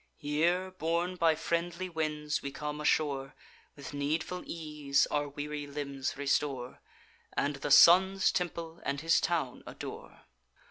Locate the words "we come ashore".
2.41-3.35